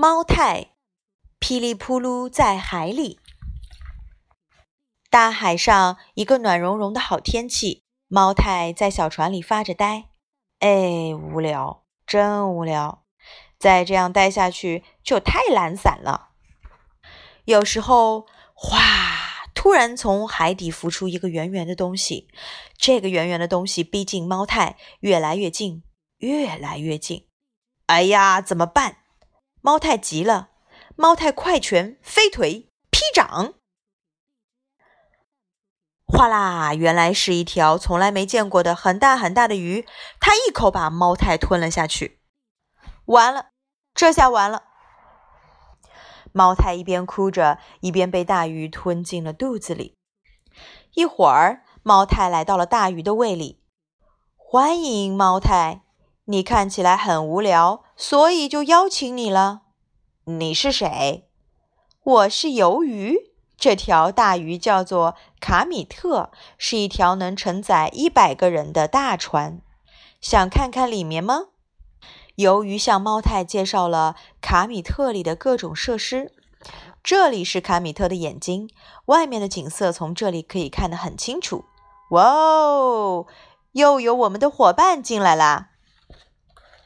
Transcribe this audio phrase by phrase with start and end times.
[0.00, 0.74] 猫太
[1.40, 3.18] 噼里扑噜在海里。
[5.10, 10.04] 大海上一个暖融融的好天气，猫太在小船里发着呆。
[10.60, 13.02] 哎，无聊，真无聊！
[13.58, 16.28] 再这样待下去就太懒散了。
[17.44, 18.78] 有时候，哗，
[19.52, 22.28] 突然从海底浮出一个圆圆的东西。
[22.76, 25.82] 这个圆圆的东西逼近猫太，越来越近，
[26.18, 27.26] 越来越近。
[27.86, 28.98] 哎呀，怎么办？
[29.68, 30.48] 猫太急了，
[30.96, 33.52] 猫太快拳、飞腿、劈掌，
[36.06, 36.72] 哗啦！
[36.72, 39.86] 原来是一条从来没见过的很大很大的鱼，
[40.18, 42.18] 它一口把猫太吞了下去。
[43.04, 43.50] 完了，
[43.92, 44.62] 这下完了！
[46.32, 49.98] 猫太一边哭着，一边被大鱼吞进了肚子里。
[50.94, 53.62] 一会儿，猫太来到了大鱼的胃里。
[54.34, 55.82] 欢迎，猫太。
[56.24, 59.62] 你看起来很无聊，所以就邀请你了。
[60.24, 61.28] 你是谁？
[62.04, 63.32] 我是鱿鱼。
[63.56, 69.60] 这条大鱼叫做卡米特，是一条能承载一百个人的大船。
[70.20, 71.46] 想看看里面吗？
[72.36, 76.32] 鱿鱼向猫太介绍了卡米特里的各种设施。
[77.02, 78.70] 这里是卡米特的眼睛，
[79.06, 81.64] 外面的景色从这里可以看得很清楚。
[82.10, 83.26] 哇哦，
[83.72, 85.67] 又有我们的伙伴进来啦！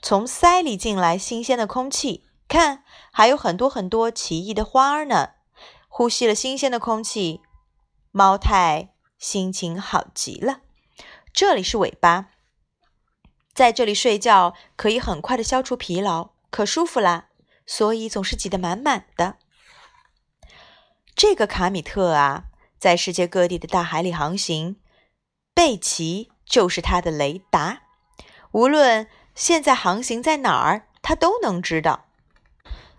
[0.00, 5.30] 从鳃里进来新鲜的空气，看，还有很多很多奇异的花儿呢。
[5.88, 7.40] 呼吸了新鲜的空气，
[8.12, 10.60] 猫太心情好极了。
[11.32, 12.28] 这里是尾巴，
[13.52, 17.30] 在这里睡觉可以很快的消除疲劳，可舒服啦，
[17.66, 19.36] 所以总是挤得满满的。
[21.16, 22.44] 这个卡米特啊，
[22.78, 24.76] 在世界各地的大海里航行，
[25.52, 27.82] 贝奇就是他的雷达，
[28.52, 29.08] 无论。
[29.38, 32.06] 现在航行在哪儿，他都能知道。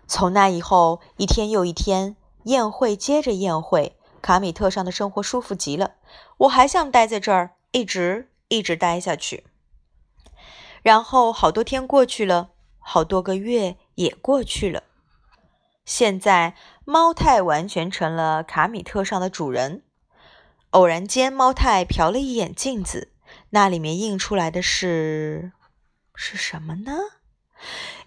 [0.06, 5.96] 从那以后，一天又一天，宴会接着宴会，卡米特上的生活舒服极了。
[6.38, 9.44] 我还想待在这儿，一直一直待下去。
[10.82, 14.84] 然后好多天过去了，好多个月也过去了。
[15.84, 19.82] 现在，猫太完全成了卡米特上的主人。
[20.70, 23.12] 偶然间，猫太瞟了一眼镜子，
[23.50, 25.52] 那里面映出来的是。
[26.22, 26.98] 是什么呢？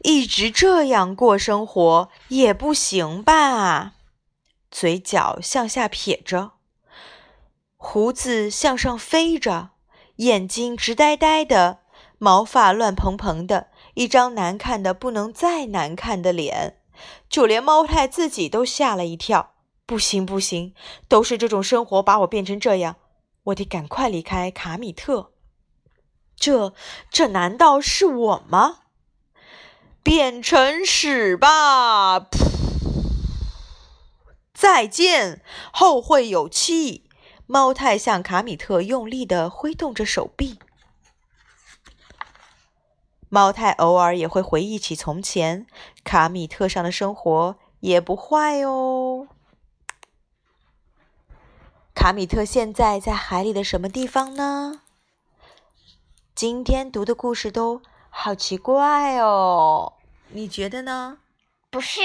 [0.04, 3.94] 一直这样过生活也不行吧？
[4.70, 6.52] 嘴角向下撇着，
[7.76, 9.72] 胡子向上飞着，
[10.18, 11.80] 眼睛直呆呆的，
[12.20, 16.78] 毛发乱蓬蓬的，一张难看的不能再难看的脸，
[17.28, 19.56] 就连猫太自己都吓了一跳。
[19.88, 20.76] 不行不行，
[21.08, 22.98] 都是这种生活把我变成这样，
[23.46, 25.33] 我得赶快离开卡米特。
[26.44, 26.74] 这
[27.10, 28.80] 这难道是我吗？
[30.04, 32.20] 变成屎吧！
[32.20, 32.28] 噗！
[34.54, 37.06] 再见，后会有期。
[37.46, 40.60] 猫太向卡米特用力地挥动着手臂。
[43.30, 45.66] 猫太偶尔也会回忆起从前
[46.04, 49.30] 卡米特上的生活，也不坏哦。
[51.96, 54.82] 卡米特现在在海里的什么地方呢？
[56.36, 57.80] 今天读的故事都
[58.10, 59.94] 好奇怪哦，
[60.30, 61.20] 你觉得呢？
[61.70, 62.02] 不是。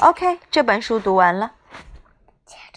[0.00, 1.54] OK，这本书读完了。